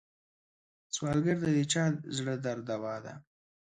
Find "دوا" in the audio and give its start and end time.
2.69-2.95